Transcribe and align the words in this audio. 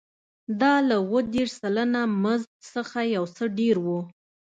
دا 0.61 0.73
له 0.87 0.95
اووه 1.01 1.21
دېرش 1.33 1.51
سلنه 1.61 2.01
مزد 2.23 2.51
څخه 2.73 2.99
یو 3.15 3.25
څه 3.35 3.43
ډېر 3.59 3.75
و 3.81 3.87